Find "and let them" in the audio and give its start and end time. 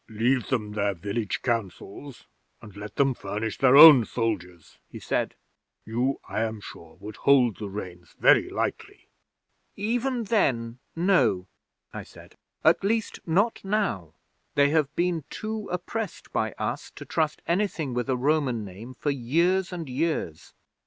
2.59-3.13